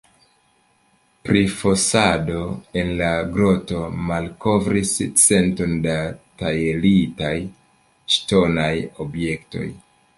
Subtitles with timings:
[1.27, 2.39] Prifosado
[2.81, 4.95] en la groto malkovris
[5.27, 5.97] centon da
[6.43, 7.35] tajlitaj
[8.17, 8.75] ŝtonaj
[9.07, 9.69] objektoj.